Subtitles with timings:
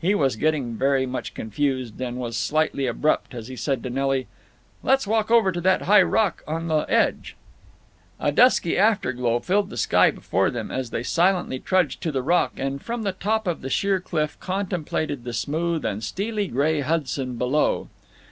[0.00, 4.26] He was getting very much confused, and was slightly abrupt as he said to Nelly,
[4.82, 7.36] "Let's walk over to that high rock on the edge."
[8.18, 12.54] A dusky afterglow filled the sky before them as they silently trudged to the rock
[12.56, 17.36] and from the top of the sheer cliff contemplated the smooth and steely gray Hudson
[17.36, 17.86] below.